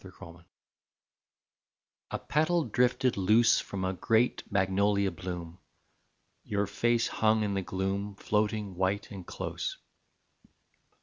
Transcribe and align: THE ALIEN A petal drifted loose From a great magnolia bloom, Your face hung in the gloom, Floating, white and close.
THE 0.03 0.11
ALIEN 0.19 0.45
A 2.09 2.17
petal 2.17 2.63
drifted 2.63 3.17
loose 3.17 3.59
From 3.59 3.85
a 3.85 3.93
great 3.93 4.41
magnolia 4.51 5.11
bloom, 5.11 5.59
Your 6.43 6.65
face 6.65 7.07
hung 7.07 7.43
in 7.43 7.53
the 7.53 7.61
gloom, 7.61 8.15
Floating, 8.15 8.73
white 8.73 9.11
and 9.11 9.27
close. 9.27 9.77